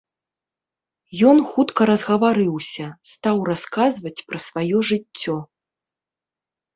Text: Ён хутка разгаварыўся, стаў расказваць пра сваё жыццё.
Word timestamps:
Ён 1.31 1.37
хутка 1.49 1.81
разгаварыўся, 1.89 2.85
стаў 3.11 3.35
расказваць 3.49 4.15
пра 4.31 4.39
сваё 4.47 4.77
жыццё. 4.93 5.35